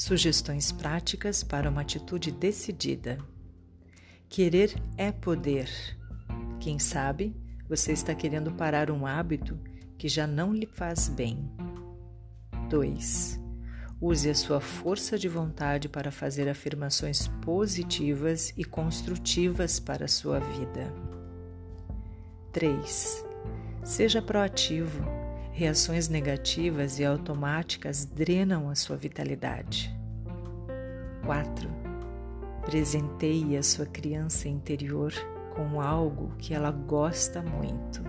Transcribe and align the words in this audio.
Sugestões 0.00 0.72
práticas 0.72 1.44
para 1.44 1.68
uma 1.68 1.82
atitude 1.82 2.32
decidida. 2.32 3.18
Querer 4.30 4.74
é 4.96 5.12
poder. 5.12 5.68
Quem 6.58 6.78
sabe 6.78 7.36
você 7.68 7.92
está 7.92 8.14
querendo 8.14 8.50
parar 8.50 8.90
um 8.90 9.06
hábito 9.06 9.60
que 9.98 10.08
já 10.08 10.26
não 10.26 10.54
lhe 10.54 10.64
faz 10.64 11.06
bem. 11.06 11.52
2. 12.70 13.38
Use 14.00 14.30
a 14.30 14.34
sua 14.34 14.58
força 14.58 15.18
de 15.18 15.28
vontade 15.28 15.86
para 15.86 16.10
fazer 16.10 16.48
afirmações 16.48 17.28
positivas 17.44 18.54
e 18.56 18.64
construtivas 18.64 19.78
para 19.78 20.06
a 20.06 20.08
sua 20.08 20.40
vida. 20.40 20.90
3. 22.54 23.22
Seja 23.84 24.22
proativo. 24.22 25.19
Reações 25.52 26.08
negativas 26.08 26.98
e 26.98 27.04
automáticas 27.04 28.04
drenam 28.04 28.70
a 28.70 28.74
sua 28.74 28.96
vitalidade. 28.96 29.94
4. 31.24 31.68
Presenteie 32.64 33.56
a 33.56 33.62
sua 33.62 33.86
criança 33.86 34.48
interior 34.48 35.12
com 35.54 35.80
algo 35.80 36.32
que 36.38 36.54
ela 36.54 36.70
gosta 36.70 37.42
muito. 37.42 38.02